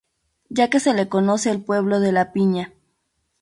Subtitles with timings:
[0.49, 2.73] Ya que se le conoce el pueblo de la piña.